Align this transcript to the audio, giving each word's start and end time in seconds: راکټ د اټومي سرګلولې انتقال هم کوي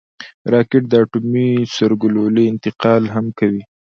راکټ 0.53 0.83
د 0.89 0.93
اټومي 1.03 1.49
سرګلولې 1.75 2.43
انتقال 2.51 3.01
هم 3.15 3.25
کوي 3.39 3.61